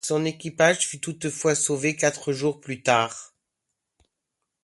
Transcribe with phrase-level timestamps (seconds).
[0.03, 3.35] Son équipage fut toutefois sauvé quatre jours plus tard.